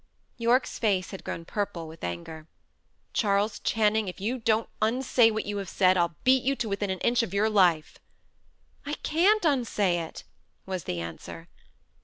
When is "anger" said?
2.03-2.47